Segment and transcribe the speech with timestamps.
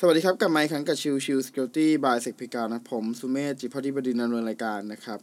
[0.00, 5.18] สวัสดีครับกับไมค์ครั้งกับ Chill Chill Security by เซกพิการนะผมสุเมธจิพอดีบดินดำเนินรายการนะครับ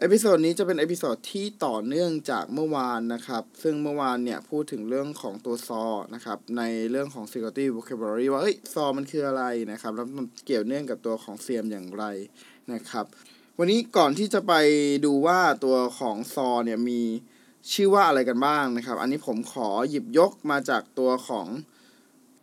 [0.00, 12.04] episode นี้จะเป็น episode ที่ต่อเนื่องจากเมื่อวานนะครับ ซึ่งเมื่อวานเนี่ยพูดถึงเรื่องของตัว SOAR นะครับในเรื่องของ security vocabulary ว่าเอ้ย SOAR มันคืออะไรนะครับ แล้วมันเกี่ยวเนื่องกับตัวของ SIEM อย่างไร
[12.72, 13.06] นะครับ
[13.58, 14.52] วันนี้ก่อนที่จะไป
[15.04, 17.02] ดูว่าตัวของ SOAR เนี่ยมี
[17.72, 21.48] ชื่อว่าอะไรกันบ้างนะครับ อันนี้ผมขอหยิบยกมาจากตัวของ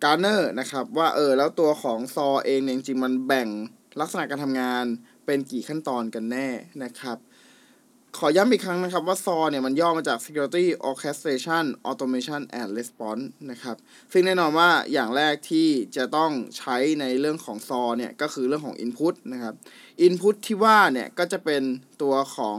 [0.06, 3.48] การเนอร์นะครับว่าเออแล้วตัวของซอเองเนี่ยจริงๆมันแบ่ง
[4.00, 4.86] ลักษณะการทำงาน
[5.26, 6.48] เป็นกี่ขั้นตอนกันแน่
[6.84, 7.18] นะครับ
[8.18, 13.76] ขอย้ำอีกครั้งนะครับว่าซอเนี่ยมันย่อมาจาก Security Orchestration Automation and Response นะครับ
[14.12, 19.54] ซึ่งแน่นอนว่าอย่างแรกที่จะต้องใช้ในเรื่องของซอเนี่ยก็คือเรื่องของ Input นะครับ
[20.08, 21.64] Input ที่ว่าเนี่ยก็จะเป็น
[22.02, 22.58] ตัวของ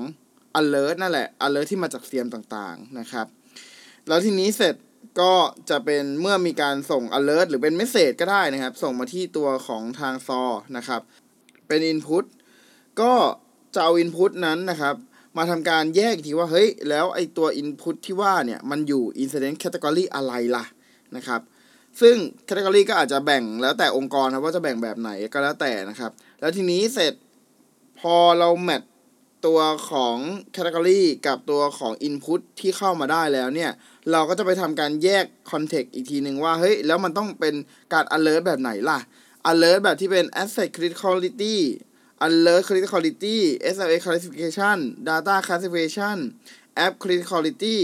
[0.60, 3.26] alert นั่นแหละ alert ที่มาจากเสียมต่างๆนะครับ
[4.08, 4.74] แล้วทีนี้เสร็จ
[5.20, 5.32] ก็
[5.70, 10.42] จะเป็นเมื่อมีการส่ง alert หรือเป็น message ก็ได้นะครับ ส่งมาที่ตัวของทางซอ
[10.76, 11.00] นะครับ
[11.68, 12.24] เป็น input
[13.00, 13.12] ก็
[13.74, 14.94] จะเอา input นั้นนะครับ
[15.36, 20.64] มาทำการแยกทีว่าเฮ้ย แล้วไอตัว input ที่ว่าเนี่ย มันอยู่ incident category อะไรล่ะ
[21.16, 21.40] นะครับ
[22.00, 22.16] ซึ่ง
[22.48, 27.14] category ก็อาจจะแบ่งแล้วแต่องค์กรครับว่าจะแบ่งแบบไหนก็แล้วแต่นะครับ แล้วทีนี้เสร็จ
[28.00, 28.82] พอเราแมท
[29.46, 30.16] ตัวของ
[30.56, 33.70] category กับตัวของ input ที่เข้ามาได้แล้วเนี่ย
[34.10, 37.54] เราก็จะไปทำการแยก context อีกทีหนึ่งว่า เฮ้ย แล้วมันต้องเป็น
[37.92, 38.98] การ alert แบบไหนล่ะ
[39.50, 41.56] alert แบบที่เป็น asset criticality
[42.26, 43.36] alert criticality
[43.74, 46.16] SLA classification data classification
[46.84, 47.76] app criticality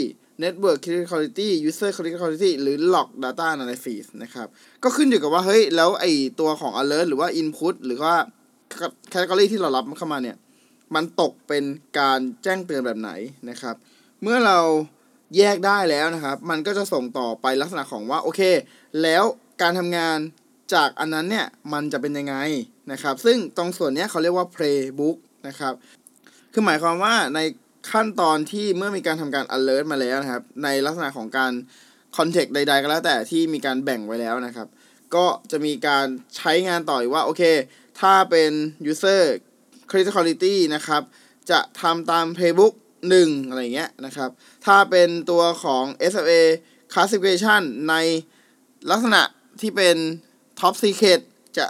[0.42, 4.48] network criticality user criticality หรือ log data analysis นะครับ
[4.82, 6.04] ก็ขึ้นอยู่กับว่า เฮ้ย แล้วไอ
[6.40, 8.14] ตัวของ alert หรือว่า input หรือว่า
[9.12, 10.36] category ที่เรารับเข้ามาเนี่ย
[10.94, 11.64] มันตกเป็น
[11.98, 13.10] การแจ้งเตือนแบบไหน
[13.50, 13.76] นะครับ
[14.22, 14.58] เมื่อเรา
[15.36, 18.40] แยกได้แล้วนะครับ มันก็จะส่งต่อไปลักษณะของว่าโอเค
[19.02, 19.24] แล้ว
[19.62, 20.18] การทำงาน
[20.74, 22.36] จากอันนั้นเนี่ยมันจะเป็นยังไง
[22.92, 25.16] นะครับ ซึ่งตรงส่วนนี้เขาเรียกว่า playbook
[25.48, 25.74] นะครับ
[26.52, 27.40] คือหมายความว่าใน
[27.90, 31.52] ขั้นตอนที่เมื่อมีการทำการ alert มาแล้วนะครับ ในลักษณะของการ
[32.16, 34.68] context ใด ๆ ก็แล้วแต่ที่มีการแบ่งไว้แล้วนะครับ
[35.14, 37.42] ก็จะมีการใช้งานต่อว่าโอเค
[38.00, 38.50] ถ้าเป็น
[38.90, 39.22] user
[39.92, 41.02] criticality นะครับ
[41.50, 42.74] จะทำตาม playbook
[43.12, 44.30] 1 อะไรเงี้ยนะครับ
[44.66, 46.30] ถ้าเป็นตัวของ SA
[46.92, 47.94] classification ใน
[48.90, 49.22] ลักษณะ
[49.60, 49.96] ที่เป็น
[50.60, 51.20] top secret
[51.58, 51.66] จะ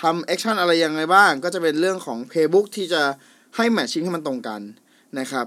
[0.00, 3.02] ทำ action อะไรยังไงบ้าง ก็จะเป็นเรื่องของ playbook ที่จะ
[3.56, 4.60] ให้ matching ให้มันตรงกัน
[5.18, 5.46] นะครับ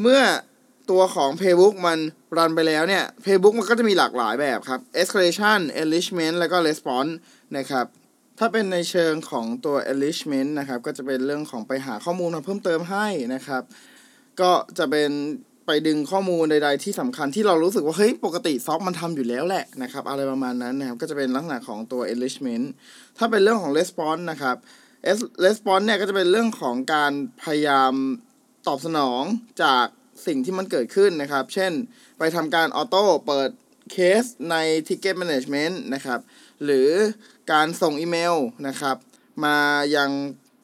[0.00, 0.20] เมื่อ
[0.90, 1.98] ตัวของ playbook มัน
[2.36, 7.12] รันไปแล้วเนี่ย playbook มันก็จะมีหลากหลายแบบครับ escalation enrichment แล้วก็ response
[7.56, 7.86] นะครับ
[8.38, 13.62] ถ้าเป็นในเชิงของตัว enrichment นะครับ ก็จะเป็นเรื่องของไปหาข้อมูลมาเพิ่มเติมให้นะครับ
[14.40, 15.10] ก็จะเป็น
[15.66, 22.66] ไปดึงข้อมูลใด ๆ ที่สำคัญที่เรารู้สึกว่าเฮ้ยปกติซอฟมันทำอยู่แล้วแหละนะครับ อะไรประมาณนั้นนะครับ ก็จะเป็นลักษณะของตัว enrichment
[23.18, 24.56] ถ้าเป็นเรื่องของ response นะครับ
[25.44, 27.12] response เนี่ยก็จะเป็นเรื่องของการ
[27.42, 27.92] พยายาม
[28.66, 29.22] ตอบสนอง
[29.62, 29.86] จาก
[30.26, 31.72] สิ่งที่มันเกิดขึ้นนะครับ เช่น
[32.18, 33.50] ไปทำการออโต้เปิด
[33.92, 34.56] เคสใน
[34.88, 36.20] ticket management นะครับ
[36.64, 36.88] หรือ
[37.52, 38.36] การส่งอีเมล
[38.68, 38.96] นะครับ
[39.44, 39.56] มา
[39.96, 40.10] ยัง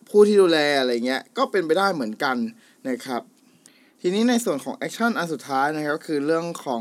[0.08, 2.36] ผู้ที่ดูแลอะไรเงี้ยก็เป็นไปได้เหมือนกัน
[2.88, 3.22] นะครับ
[4.00, 6.80] ทีนี้ในส่วนของ action อันสุดท้ายนะครับก็คือเรื่องของ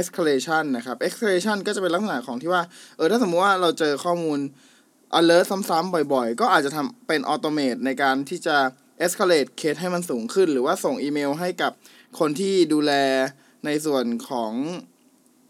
[0.00, 2.62] escalation นะครับ escalation ก็จะเป็นลักษณะของที่ว่า
[2.96, 4.38] เออถ้าสมมติว่าเราเจอข้อมูล
[5.18, 8.56] alert ซ้ำๆบ่อยๆ ก็อาจจะทำเป็น automate ในการที่จะ
[9.04, 11.72] escalate เคสให้มันสูงขึ้น หรือว่าส่งอีเมลให้กับ
[12.18, 12.92] คนที่ดูแล
[13.66, 14.52] ในส่วนของ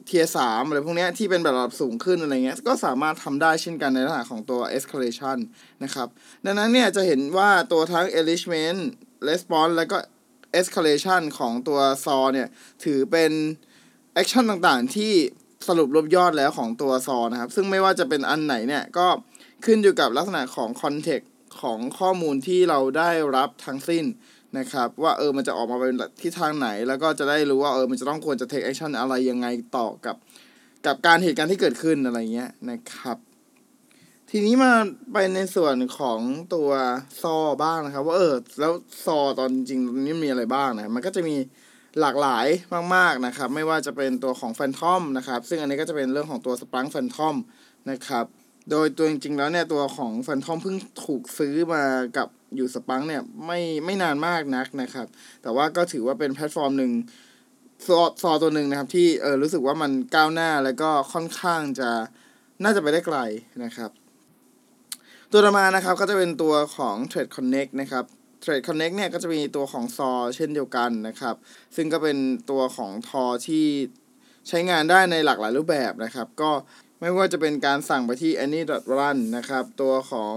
[0.08, 5.38] เทียสามอะไรพวกนี้ที่เป็นแบบระดับสูงขึ้นอะไรเงี้ยก็สามารถทำได้เช่นกันในลักษณะของตัว escalation
[5.84, 6.08] นะครับ
[6.44, 8.80] ดังนั้นเนี่ยจะเห็นว่าตัวทั้ง enrichment
[9.28, 9.96] response แล้วก็
[10.60, 12.48] escalation ของตัว saw เนี่ย
[12.84, 13.32] ถือเป็น
[14.20, 15.12] action ต่างๆ ที่
[15.68, 19.06] สรุปรวบยอดแล้วของตัว saw นะครับ ซึ่งไม่ว่าจะเป็นอันไหนเนี่ยก็
[19.64, 21.26] ขึ้นอยู่กับลักษณะของ context
[21.62, 24.04] ของข้อมูลที่เราได้รับทั้งสิ้น
[24.58, 29.46] นะครับว่าเออมันจะออกมาเป็นที่ทางไหน แล้วก็จะได้รู้ว่าเออมันจะต้องควรจะ take action อะไรยังไง
[29.76, 30.16] ต่อกับ
[30.86, 33.18] กับการเหตุการณ์ที่เกิดขึ้นอะไรเงี้ยนะครับ
[34.30, 34.72] ทีนี้มา
[35.12, 36.20] ไปในส่วนของ
[36.54, 36.70] ตัว
[37.22, 38.72] ซอบ้างนะครับ ว่าเออแล้ว
[39.04, 41.36] ซอตอนจริงนี่มีอะไรบ้างนะมันก็จะมี
[42.00, 42.46] หลากหลาย
[42.94, 47.36] มากๆนะครับ ไม่ว่าจะเป็นตัวของ Phantom นะครับ ซึ่งอันนี้ก็จะเป็นเรื่องของตัว Splunk Phantom
[47.90, 48.26] นะครับ
[48.70, 51.82] โดยตัวจริงๆแล้วเนี่ยตัวของ Phantom เพิ่งถูกซื้อมา
[52.16, 55.06] กับอยู่ Splunk เนี่ยไม่ไม่นานมากนักนะครับ
[55.42, 56.92] แต่ว่าก็ถือว่าเป็นแพลตฟอร์มหนึ่ง
[57.86, 61.90] ซอซอตัวหนึ่งนะครับ ที่เออรู้สึกว่ามันก้าวหน้าแล้วก็ค่อนข้างจะ
[62.62, 63.18] น่าจะไปได้ไกล
[63.64, 63.90] นะครับ
[65.30, 68.04] ตัวต่อมานะครับก็จะเป็นตัวของ ThreatConnect นะครับ
[68.44, 71.34] Trade Connect เนี่ยก็จะมีตัวของซอเช่นเดียวกันนะครับ
[71.76, 72.18] ซึ่งก็เป็น
[72.50, 73.66] ตัวของทอที่
[74.48, 76.50] ใช้งานได้ในหลากหลายรูปแบบนะครับ ก็
[77.00, 80.36] ไม่ว่าจะเป็นการสั่งไปที่ any.run นะครับ ตัวของ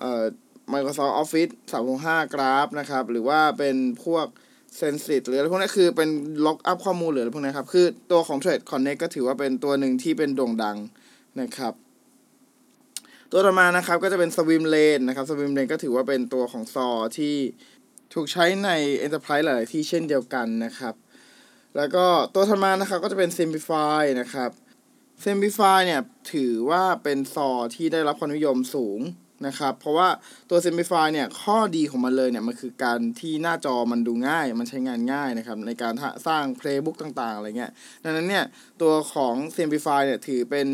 [0.00, 0.24] เอ่อ
[0.72, 4.26] Microsoft Office 365 Graph นะครับ หรือว่าเป็นพวก
[4.80, 6.08] Sensit หรืออะไรพวกนี้คือเป็น
[6.46, 10.76] ล็อกอัพข้อมูลหรืออะไรพวกนี้ครับ คือตัวของ Trade Connect ก็ถือว่าเป็นตัวหนึ่งที่เป็นโด่งดัง
[11.40, 11.72] นะครับ
[13.32, 16.88] ตัวต่อมานะครับก็จะเป็น Swim Lane นะครับ Swim Lane ก็ถือว่าเป็นตัวของซอ
[17.18, 17.34] ที่
[18.14, 18.70] ถูกใช้ใน
[19.06, 20.94] Enterprise หลาย ๆ ที่เช่นเดียวกันนะครับ
[21.76, 22.04] แล้วก็
[22.34, 24.50] ตัวถัดมานะครับก็จะเป็น Simplify นะครับ
[25.24, 26.00] Simplify เนี่ย
[26.32, 29.00] ถือว่าเป็นซอที่ได้รับความนิยมสูง
[29.46, 30.08] นะครับ เพราะว่า
[30.50, 35.94] ตัว Simplify เนี่ยข้อดีของมันเลยเนี่ยมันคือการที่หน้าจอมันดูง่าย มันใช้งานง่ายนะครับในการ
[36.26, 37.72] สร้าง Playbook ต่างๆอะไรเงี้ย
[38.04, 38.44] ดังนั้นเนี่ย
[38.82, 40.68] ตัวของ Simplify เนี่ยถือเป็น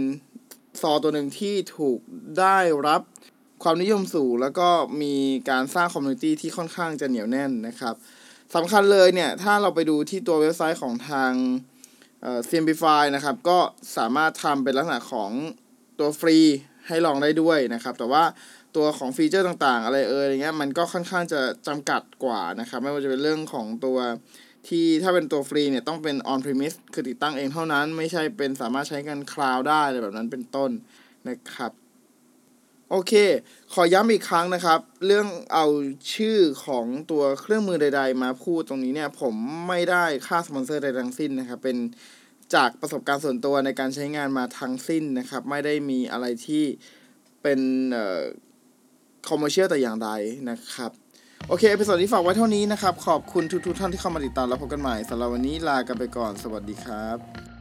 [0.81, 1.99] ซอตัวหนึ่งที่ถูก
[2.39, 3.03] ได้รับ
[3.63, 4.69] ความนิยมสูง แล้วก็
[5.03, 5.15] มี
[5.51, 7.95] การสร้างคอมมูนิตี้ที่ค่อนข้างจะเหนียวแน่นนะครับ
[8.55, 11.33] สำคัญเลยเนี่ยถ้าเราไปดูที่ตัวเว็บไซต์ของทาง
[12.25, 13.59] เอ่อ Siemplify นะครับ ก็
[13.97, 15.31] สามารถทำเป็นลักษณะของ
[15.99, 16.39] ตัวฟรี
[16.89, 18.25] ให้ลองได้ด้วยนะครับ แต่ว่า
[18.77, 23.99] ตัวของฟีเจอร์ต่างๆ อะไรเอ่ยอย่างเงี้ยมันก็ค่อนข้างจะจำกัดกว่านะครับ ไม่ว่าจะเป็นเรื่องของตัว
[24.69, 30.71] ที่ถ้าเป็นตัวฟรีเนี่ยต้องเป็น on premise คือติดตั้งเองเท่านั้น ไม่ใช่เป็นสามารถใช้บนคลาวด์ได้อะไรแบบนั้นเป็นต้น
[31.29, 31.73] นะครับ
[32.91, 33.13] โอเค
[33.73, 35.67] ขอย้ำอีกครั้งนะครับ เรื่องเอา
[36.15, 39.35] ชื่อของตัวเครื่องมือใด ๆ มาพูดตรงนี้เนี่ย ผม
[39.69, 41.77] ไม่ได้ค่าสปอนเซอร์ใดทั้งสิ้นนะครับ เป็น
[42.55, 46.65] จากประสบการณ์ส่วนตัวในการใช้งานมาทั้งสิ้นนะครับ ไม่ได้มีอะไรที่
[47.43, 47.61] เป็น
[47.93, 48.23] เอ่อ
[49.29, 50.11] commercial แต่อย่างใด
[50.51, 50.91] นะครับ
[51.49, 57.54] โอเค episode นี้ฝากไว้เท่านี้นะครับ ขอบคุณทุกๆท่านที่เข้ามาติดตามแล้วพบกันใหม่สำหรับวันนี้ลากันไปก่อน สวัสดีครับ